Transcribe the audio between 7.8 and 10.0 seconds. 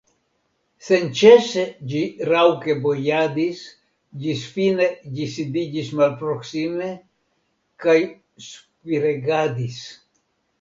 kaj spiregadis.